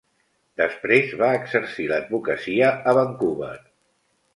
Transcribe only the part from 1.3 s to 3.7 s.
exercir l'advocacia a Vancouver.